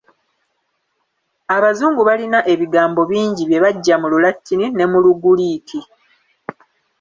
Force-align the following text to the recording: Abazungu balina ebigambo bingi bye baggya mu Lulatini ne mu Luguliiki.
Abazungu 1.55 2.01
balina 2.09 2.39
ebigambo 2.53 3.01
bingi 3.11 3.43
bye 3.45 3.61
baggya 3.63 3.95
mu 4.01 4.07
Lulatini 4.11 4.65
ne 4.71 4.85
mu 4.91 4.97
Luguliiki. 5.03 5.79